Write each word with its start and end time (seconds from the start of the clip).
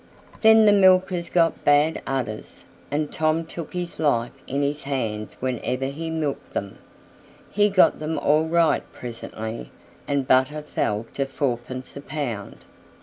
Then 0.41 0.65
the 0.65 0.71
milkers 0.73 1.29
got 1.29 1.63
bad 1.63 2.01
udders, 2.07 2.65
and 2.89 3.11
Tom 3.13 3.45
took 3.45 3.73
his 3.73 3.99
life 3.99 4.31
in 4.47 4.63
his 4.63 4.81
hands 4.81 5.35
whenever 5.39 5.85
he 5.85 6.09
milked 6.09 6.53
them. 6.53 6.79
He 7.51 7.69
got 7.69 7.99
them 7.99 8.17
all 8.17 8.47
right 8.47 8.81
presently 8.93 9.69
and 10.07 10.27
butter 10.27 10.63
fell 10.63 11.05
to 11.13 11.27
fourpence 11.27 11.95
a 11.95 12.01
pound. 12.01 12.65